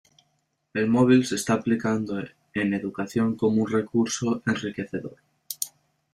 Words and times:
El 0.73 0.87
móvil 0.89 1.27
se 1.27 1.35
está 1.35 1.53
aplicando 1.53 2.19
en 2.55 2.73
educación 2.73 3.35
cómo 3.35 3.61
un 3.61 3.69
recurso 3.71 4.41
enriquecedor. 4.47 5.17